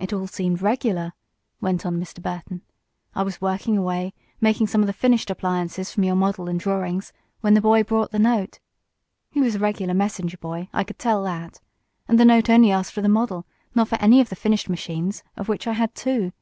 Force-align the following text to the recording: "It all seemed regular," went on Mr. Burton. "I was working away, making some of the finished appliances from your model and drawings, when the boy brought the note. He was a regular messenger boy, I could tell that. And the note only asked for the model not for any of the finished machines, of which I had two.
"It 0.00 0.12
all 0.12 0.26
seemed 0.26 0.62
regular," 0.62 1.12
went 1.60 1.86
on 1.86 2.00
Mr. 2.00 2.20
Burton. 2.20 2.62
"I 3.14 3.22
was 3.22 3.40
working 3.40 3.78
away, 3.78 4.12
making 4.40 4.66
some 4.66 4.80
of 4.80 4.88
the 4.88 4.92
finished 4.92 5.30
appliances 5.30 5.92
from 5.92 6.02
your 6.02 6.16
model 6.16 6.48
and 6.48 6.58
drawings, 6.58 7.12
when 7.40 7.54
the 7.54 7.60
boy 7.60 7.84
brought 7.84 8.10
the 8.10 8.18
note. 8.18 8.58
He 9.30 9.40
was 9.40 9.54
a 9.54 9.60
regular 9.60 9.94
messenger 9.94 10.38
boy, 10.38 10.68
I 10.72 10.82
could 10.82 10.98
tell 10.98 11.22
that. 11.22 11.60
And 12.08 12.18
the 12.18 12.24
note 12.24 12.50
only 12.50 12.72
asked 12.72 12.92
for 12.92 13.00
the 13.00 13.08
model 13.08 13.46
not 13.76 13.86
for 13.86 13.98
any 14.02 14.20
of 14.20 14.28
the 14.28 14.34
finished 14.34 14.68
machines, 14.68 15.22
of 15.36 15.48
which 15.48 15.68
I 15.68 15.74
had 15.74 15.94
two. 15.94 16.32